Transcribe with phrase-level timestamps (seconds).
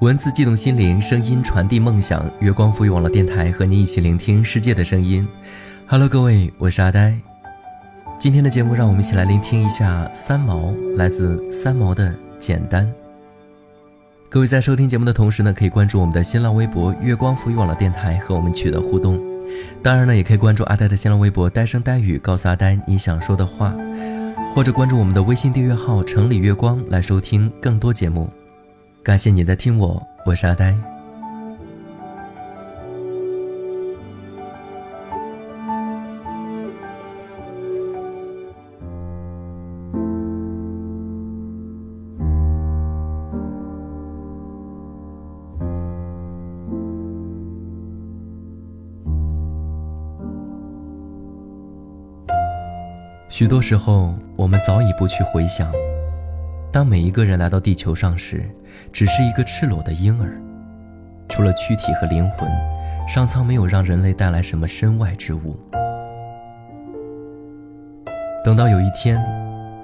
[0.00, 2.24] 文字悸动心灵，声音传递梦想。
[2.40, 5.28] 月光赋予网络电台和你一起聆听世界的声音。
[5.86, 7.14] Hello，各位，我是阿呆。
[8.18, 12.90] 今天的节目，让我们一起来聆听一下三毛，来自三毛的简单。
[14.30, 19.20] 各位在收听节目的同时呢，可以关注我们的新浪微博“月光赋予网络电台”和我们取得互动。
[19.82, 23.74] 当然呢，也可以关注阿呆的新浪微博“呆声呆语”，告诉阿呆你想说的话。
[24.54, 28.30] 或者关注我们的微信订阅号“城里月光”来收听更多节目。
[29.02, 30.76] 感谢你在听我，我是阿呆。
[53.28, 55.72] 许多时候，我们早已不去回想，
[56.72, 58.48] 当每一个人来到地球上时，
[58.92, 60.40] 只是一个赤裸的婴儿，
[61.28, 62.48] 除了躯体和灵魂，
[63.08, 65.58] 上苍没有让人类带来什么身外之物。
[68.44, 69.20] 等到有一天，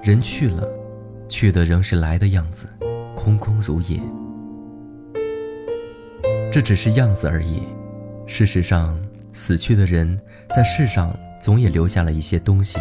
[0.00, 0.66] 人去了，
[1.28, 2.68] 去的仍是来的样子，
[3.16, 4.00] 空空如也。
[6.52, 7.62] 这只是样子而已。
[8.26, 8.96] 事实上，
[9.32, 10.18] 死去的人
[10.54, 12.78] 在世上总也留下了一些东西。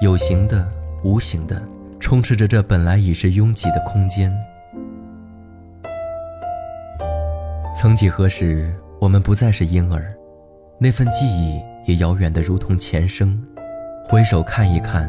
[0.00, 0.66] 有形的、
[1.02, 1.62] 无形的，
[2.10, 4.36] 充斥着这本来已是拥挤的空间。
[7.72, 10.12] 曾几何时，我们不再是婴儿，
[10.80, 13.40] 那份记忆也遥远的如同前生。
[14.04, 15.08] 回首看一看，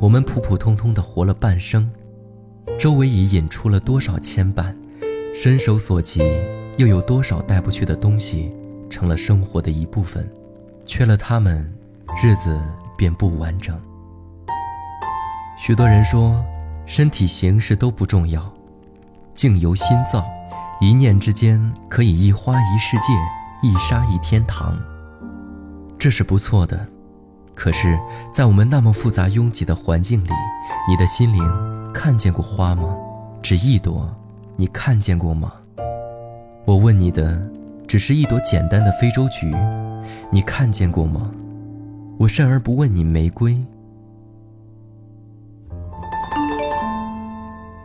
[0.00, 1.88] 我们普普通通的活了半生，
[2.76, 4.74] 周围已引出了多少牵绊，
[5.32, 6.24] 伸手所及，
[6.76, 8.52] 又有多少带不去的东西，
[8.90, 10.28] 成了生活的一部分。
[10.86, 11.72] 缺了他们，
[12.20, 12.60] 日子
[12.98, 13.80] 便不完整。
[15.64, 16.44] 许多人说，
[16.86, 18.52] 身体形式都不重要，
[19.32, 20.24] 境由心造，
[20.80, 23.12] 一念之间可以一花一世界，
[23.62, 24.76] 一沙一天堂。
[26.00, 26.84] 这是不错的，
[27.54, 27.96] 可是，
[28.34, 30.30] 在我们那么复杂拥挤的环境里，
[30.88, 32.96] 你的心灵看见过花吗？
[33.40, 34.12] 只一朵，
[34.56, 35.52] 你看见过吗？
[36.64, 37.40] 我问你的，
[37.86, 39.54] 只是一朵简单的非洲菊，
[40.28, 41.30] 你看见过吗？
[42.18, 43.56] 我甚而不问你玫瑰。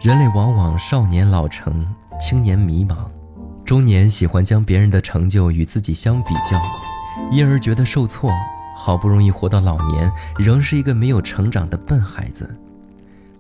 [0.08, 1.86] 人类往往少年老成，
[2.18, 2.96] 青年迷茫，
[3.66, 6.58] 中年喜欢将别人的成就与自己相比较，
[7.30, 8.32] 因而觉得受挫。
[8.74, 12.56] 好不容易活到老年，仍是一个没有成长的笨孩子。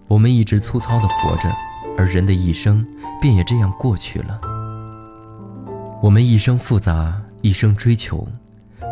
[0.09, 1.49] 我们一直粗糙的活着，
[1.97, 2.85] 而人的一生
[3.21, 4.37] 便也这样过去了。
[6.03, 8.27] 我们一生复杂，一生追求，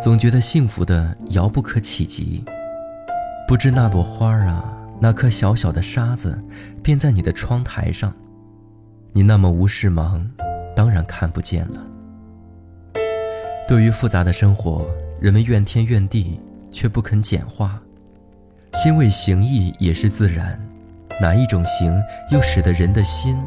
[0.02, 2.42] 总觉得幸福的遥不可企及。
[3.46, 4.64] 不知那朵花儿啊。
[5.06, 6.44] 那颗小小的沙子，
[6.82, 8.12] 便在你的窗台上。
[9.14, 10.28] 你那么无事忙，
[10.76, 11.86] 当然看不见了。
[13.68, 14.84] 对于复杂的生活，
[15.22, 16.40] 人们怨天怨地，
[16.72, 17.80] 却不肯简化。
[18.74, 20.60] 心为形役也是自然，
[21.22, 22.02] 哪一种形
[22.32, 23.38] 又使得人的心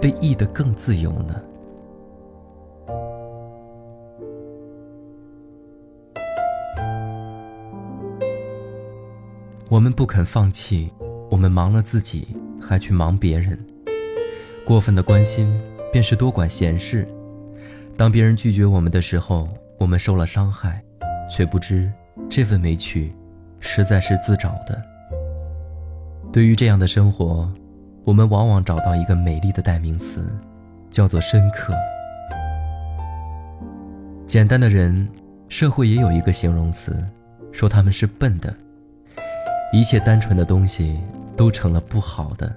[0.00, 1.34] 被役得更自由呢？
[9.68, 10.92] 我们不肯放弃，
[11.30, 12.28] 我们忙了自己，
[12.60, 13.58] 还去忙别人。
[14.64, 15.52] 过分的关心，
[15.92, 17.06] 便是多管闲事。
[17.96, 20.82] 当别人拒绝我们的时候，我们受了伤害，
[21.30, 21.90] 却不知
[22.28, 23.12] 这份委屈，
[23.60, 24.80] 实在是自找的。
[26.32, 27.50] 对于这样的生活，
[28.04, 30.24] 我们往往找到一个美丽的代名词，
[30.90, 31.74] 叫做深刻。
[34.26, 35.08] 简单的人，
[35.48, 37.04] 社会也有一个形容词，
[37.52, 38.54] 说他们是笨的。
[39.70, 40.98] 一切单纯的东西
[41.36, 42.54] 都成了不好的。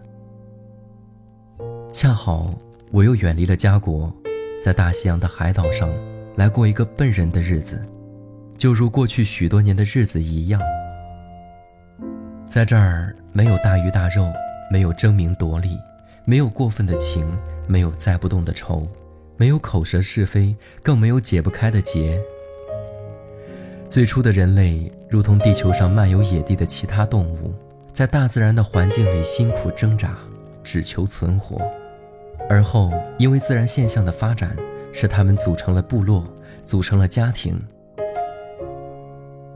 [1.91, 2.53] 恰好
[2.89, 4.11] 我又远离了家国，
[4.63, 5.89] 在大西洋的海岛上
[6.35, 7.81] 来过一个笨人的日子，
[8.57, 10.61] 就如过去许多年的日子一样。
[12.49, 14.25] 在这儿没有大鱼大肉，
[14.71, 15.77] 没有争名夺利，
[16.23, 18.87] 没有过分的情，没有载不动的愁，
[19.35, 22.21] 没有口舌是非，更没有解不开的结。
[23.91, 27.53] 最初的人类，如同地球上漫游野地的其他动物，
[27.91, 30.17] 在大自然的环境里辛苦挣扎，
[30.63, 31.61] 只求存活。
[32.49, 34.55] 而后，因为自然现象的发展，
[34.93, 36.23] 使他们组成了部落，
[36.63, 37.61] 组成了家庭。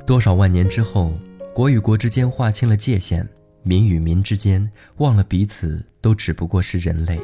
[0.06, 1.14] 多少万年之后，
[1.54, 3.26] 国与国之间划清了界限，
[3.64, 7.18] 民与民之间忘了彼此都只不过是人类。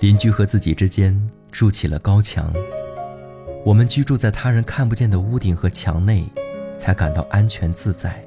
[0.00, 1.18] 邻居和自己之间
[1.50, 2.52] 筑起了高墙。
[3.64, 6.24] 我们居住在他人看不见的屋顶和墙内，
[6.78, 8.22] 才感到安全自在。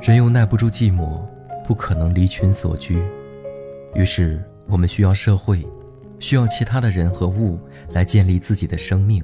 [0.00, 1.20] 人又耐不住寂寞，
[1.62, 2.98] 不可能离群所居，
[3.94, 5.64] 于是我们需要社会，
[6.18, 7.60] 需要其他的人和物
[7.90, 9.22] 来建立自己的生命。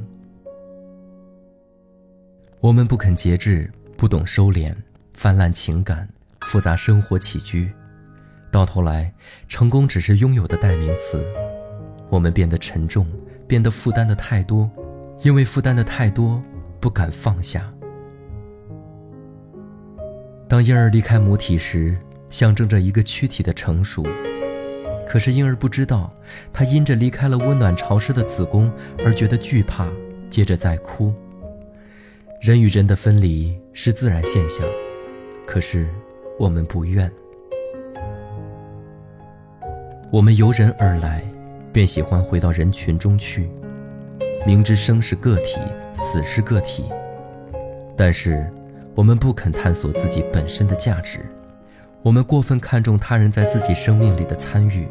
[2.60, 4.74] 我们不肯节制，不懂收敛，
[5.14, 6.06] 泛滥情感，
[6.42, 7.72] 复杂生活起居，
[8.50, 9.10] 到头来，
[9.48, 11.24] 成功只是拥有的代名词。
[12.08, 13.06] 我们变得沉重，
[13.46, 14.70] 变得负担的太多，
[15.22, 16.42] 因为负担的太多，
[16.80, 17.72] 不敢放下。
[20.48, 21.98] 当婴儿离开母体时，
[22.30, 24.06] 象征着一个躯体的成熟。
[25.06, 26.12] 可是婴儿不知道，
[26.52, 28.70] 他因着离开了温暖潮湿的子宫
[29.04, 29.88] 而觉得惧怕，
[30.28, 31.12] 接着在哭。
[32.40, 34.66] 人与人的分离是自然现象，
[35.46, 35.88] 可是
[36.38, 37.10] 我们不愿。
[40.12, 41.22] 我们由人而来，
[41.76, 43.50] 便喜欢回到人群中去，
[44.46, 45.60] 明知生是个体，
[45.92, 46.86] 死是个体，
[47.94, 48.50] 但是。
[48.94, 51.18] 我们不肯探索自己本身的价值，
[52.00, 54.88] 我们过分看重他人在自己生命里的参与，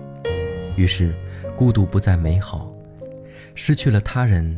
[0.75, 1.11] 于是
[1.55, 2.71] 孤独不再美好，
[3.55, 4.55] 失去了他人，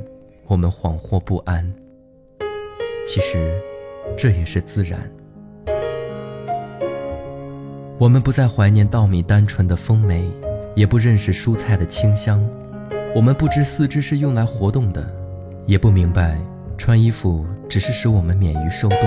[0.47, 1.73] 我们恍惚不安。
[3.07, 3.57] 其实，
[4.17, 4.99] 这也是自然。
[7.97, 10.29] 我们不再怀念稻米单纯的丰美，
[10.77, 12.39] 也不认识蔬菜的清香，
[13.15, 15.11] 我们不知四肢是用来活动的，
[15.65, 16.37] 也不明白
[16.77, 18.99] 穿衣服只是使我们免于受冻。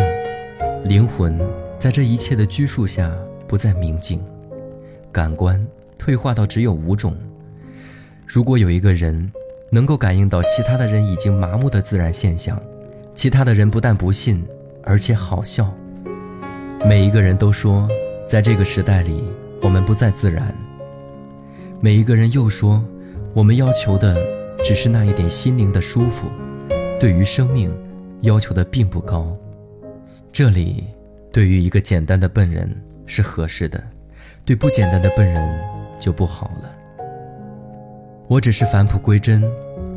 [0.84, 1.40] 灵魂
[1.78, 4.20] 在这一切的拘束下不再明净，
[5.12, 5.64] 感官
[5.96, 7.16] 退化到只有五种。
[8.26, 9.30] 如果有一个人
[9.70, 12.60] 能够感应到其他的人已经麻木的自然现象，
[13.14, 14.44] 其他的人不但不信，
[14.82, 15.72] 而且好笑。
[16.84, 17.88] 每一个人都说，
[18.26, 19.22] 在这个时代里，
[19.62, 20.52] 我们不再自然。
[21.82, 22.84] 每一个人又说，
[23.32, 24.22] 我们要求的
[24.62, 26.26] 只是那一点心灵的舒服，
[27.00, 27.74] 对于生命
[28.20, 29.34] 要求的并不高。
[30.30, 30.84] 这里，
[31.32, 32.70] 对于一个简单的笨人
[33.06, 33.82] 是合适的，
[34.44, 35.58] 对不简单的笨人
[35.98, 36.70] 就不好了。
[38.28, 39.42] 我只是返璞归真，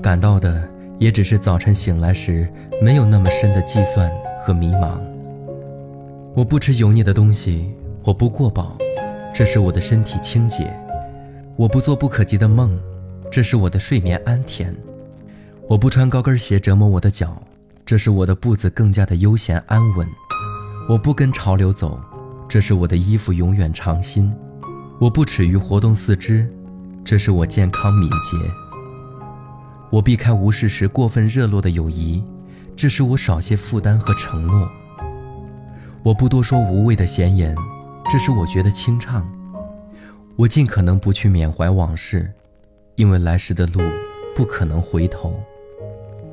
[0.01, 0.63] 感到的
[0.99, 2.47] 也只是早晨醒来时
[2.81, 4.09] 没有那么深的计算
[4.41, 4.97] 和迷茫。
[6.33, 7.69] 我不吃油腻的东西，
[8.05, 8.77] 我不过饱，
[9.35, 10.63] 这是我的身体清洁；
[11.55, 12.77] 我不做不可及的梦，
[13.31, 14.65] 这是我的睡眠安恬；
[15.67, 17.41] 我不穿高跟鞋折磨我的脚。
[17.85, 20.07] 这是我的步子更加的悠闲安稳，
[20.89, 21.99] 我不跟潮流走，
[22.47, 24.31] 这是我的衣服永远长新；
[24.99, 26.49] 我不耻于活动四肢，
[27.03, 28.37] 这是我健康敏捷；
[29.91, 32.23] 我避开无事时过分热络的友谊，
[32.75, 34.65] 这是我少些负担和承诺；
[36.01, 37.53] 我不多说无谓的闲言，
[38.09, 39.21] 这是我觉得清畅；
[40.35, 42.27] 我尽可能不去缅怀往事，
[42.95, 43.81] 因为来时的路
[44.35, 45.39] 不可能回头。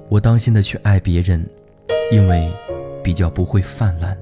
[0.08, 1.46] 我当心的去爱别人，
[2.10, 2.50] 因为
[3.04, 4.16] 比较不会泛滥。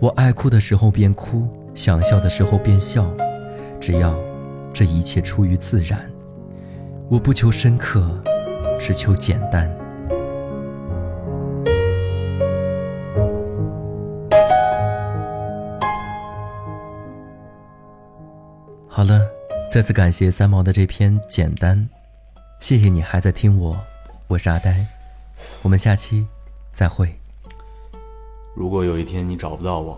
[0.00, 3.10] 我爱哭的时候便哭，想笑的时候便笑，
[3.80, 4.18] 只要
[4.70, 5.98] 这一切出于自然。
[7.08, 8.22] 我不求深刻，
[8.78, 9.74] 只求简单。
[19.70, 21.78] 再次感谢三毛的这篇《简单》，
[22.58, 23.80] 谢谢你还在听我，
[24.26, 24.84] 我是阿呆。
[25.62, 26.26] 我们下期
[26.72, 27.08] 再会。
[28.52, 29.96] 如果有一天你找不到我，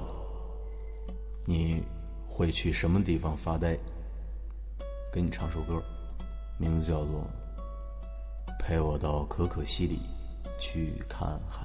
[1.46, 1.82] 你
[2.28, 3.74] 会去什么地方发呆？
[5.10, 5.82] 给你唱首歌，
[6.58, 7.26] 名字叫做
[8.62, 10.00] 《陪我到可可西里
[10.58, 11.64] 去看海》。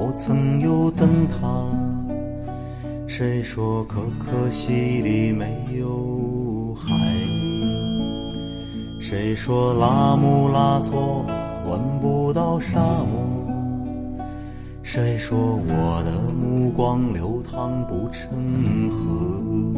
[0.00, 1.36] 我曾有灯塔，
[3.08, 6.86] 谁说可可西里没有海？
[9.00, 11.26] 谁说拉姆拉措
[11.68, 13.48] 闻不到沙漠？
[14.84, 19.77] 谁说我的目光流淌不成河？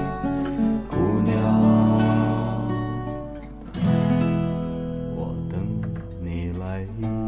[6.97, 7.20] 你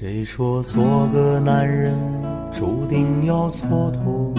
[0.00, 1.92] 谁说做个男人
[2.52, 4.32] 注定要蹉跎？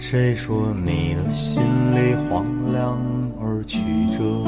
[0.00, 1.62] 谁说你的心
[1.94, 2.98] 里荒凉
[3.40, 3.78] 而曲
[4.18, 4.42] 折？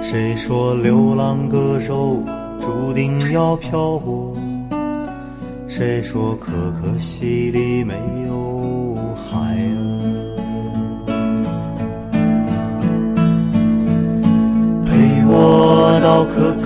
[0.00, 2.22] 谁说流浪歌手
[2.60, 4.36] 注定要漂泊？
[5.66, 7.94] 谁说可可西里没
[8.28, 11.10] 有海儿？
[14.86, 14.92] 陪
[15.26, 16.65] 我到可可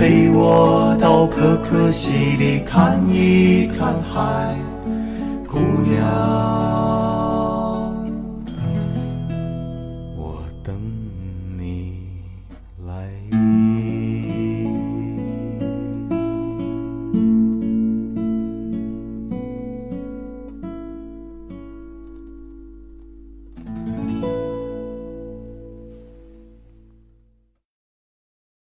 [0.00, 4.56] 陪我到可可西里看一看海，